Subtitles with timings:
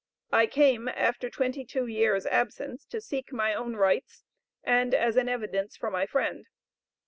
[0.31, 4.23] I came, after twenty two years' absence, to seek my own rights,
[4.63, 6.47] and as an evidence for my friend.